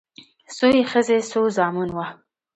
څو 0.55 0.67
يې 0.75 0.83
ښځې 0.91 1.17
څو 1.31 1.41
زامن 1.57 1.89
وه 1.95 2.07